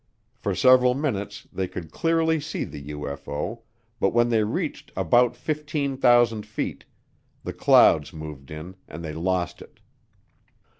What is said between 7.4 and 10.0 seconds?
the clouds moved in and they lost it.